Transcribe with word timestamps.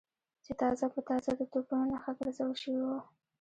چې 0.45 0.51
تازه 0.61 0.85
په 0.93 0.99
تازه 1.09 1.31
د 1.39 1.41
توپونو 1.51 1.85
نښه 1.91 2.11
ګرځول 2.19 2.51
شوي 2.63 2.81
و. 2.87 2.91